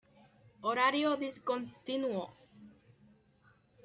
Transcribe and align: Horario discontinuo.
Horario 0.67 1.09
discontinuo. 1.25 2.25